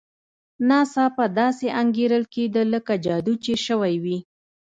[0.67, 4.17] ناڅاپه داسې انګېرل کېده لکه جادو چې شوی وي.